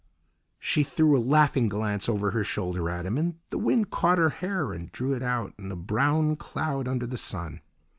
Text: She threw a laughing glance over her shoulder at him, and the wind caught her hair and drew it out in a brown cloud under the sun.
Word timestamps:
She 0.57 0.81
threw 0.81 1.15
a 1.15 1.21
laughing 1.21 1.69
glance 1.69 2.09
over 2.09 2.31
her 2.31 2.43
shoulder 2.43 2.89
at 2.89 3.05
him, 3.05 3.19
and 3.19 3.35
the 3.51 3.59
wind 3.59 3.91
caught 3.91 4.17
her 4.17 4.31
hair 4.31 4.73
and 4.73 4.91
drew 4.91 5.13
it 5.13 5.21
out 5.21 5.53
in 5.59 5.71
a 5.71 5.75
brown 5.75 6.37
cloud 6.37 6.87
under 6.87 7.05
the 7.05 7.19
sun. 7.19 7.61